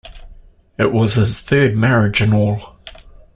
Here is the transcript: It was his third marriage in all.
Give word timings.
It 0.79 0.91
was 0.93 1.13
his 1.13 1.39
third 1.39 1.75
marriage 1.77 2.23
in 2.23 2.33
all. 2.33 2.75